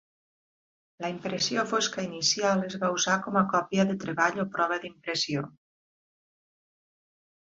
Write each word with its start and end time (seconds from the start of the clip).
La 1.03 1.09
impressió 1.15 1.65
fosca 1.73 2.05
inicial 2.05 2.63
es 2.69 2.77
va 2.83 2.89
usar 2.95 3.19
com 3.27 3.37
a 3.41 3.45
còpia 3.53 3.85
de 3.91 3.97
treball 4.05 4.41
o 4.47 4.47
prova 4.57 4.79
d'impressió. 4.85 5.47